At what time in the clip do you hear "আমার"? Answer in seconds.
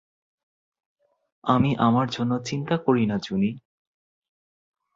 1.79-2.07